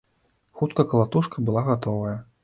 Хутка 0.61 0.85
калатушка 0.93 1.41
была 1.49 1.63
гатовая. 1.67 2.15